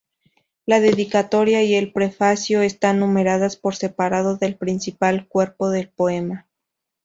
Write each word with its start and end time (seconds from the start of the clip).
La 0.65 0.79
dedicatoria 0.79 1.61
y 1.61 1.75
el 1.75 1.93
prefacio 1.93 2.63
están 2.63 2.97
numeradas 3.01 3.55
por 3.55 3.75
separado 3.75 4.35
del 4.35 4.55
principal 4.57 5.27
cuerpo 5.27 5.69
del 5.69 5.89
poema. 5.89 6.47